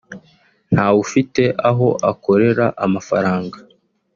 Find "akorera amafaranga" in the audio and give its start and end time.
2.11-3.57